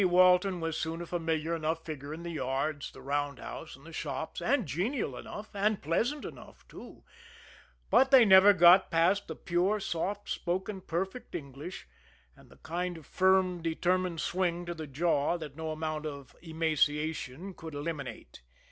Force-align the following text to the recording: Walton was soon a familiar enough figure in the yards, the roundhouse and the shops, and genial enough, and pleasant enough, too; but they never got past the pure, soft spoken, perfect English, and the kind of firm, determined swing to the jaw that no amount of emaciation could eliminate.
Walton 0.03 0.59
was 0.61 0.77
soon 0.77 0.99
a 1.03 1.05
familiar 1.05 1.55
enough 1.55 1.85
figure 1.85 2.11
in 2.11 2.23
the 2.23 2.31
yards, 2.31 2.91
the 2.91 3.03
roundhouse 3.03 3.75
and 3.75 3.85
the 3.85 3.93
shops, 3.93 4.41
and 4.41 4.65
genial 4.65 5.15
enough, 5.15 5.51
and 5.53 5.79
pleasant 5.79 6.25
enough, 6.25 6.67
too; 6.67 7.03
but 7.91 8.09
they 8.09 8.25
never 8.25 8.51
got 8.51 8.89
past 8.89 9.27
the 9.27 9.35
pure, 9.35 9.79
soft 9.79 10.27
spoken, 10.27 10.81
perfect 10.81 11.35
English, 11.35 11.87
and 12.35 12.49
the 12.49 12.57
kind 12.63 12.97
of 12.97 13.05
firm, 13.05 13.61
determined 13.61 14.19
swing 14.21 14.65
to 14.65 14.73
the 14.73 14.87
jaw 14.87 15.37
that 15.37 15.55
no 15.55 15.69
amount 15.69 16.07
of 16.07 16.35
emaciation 16.41 17.53
could 17.53 17.75
eliminate. 17.75 18.41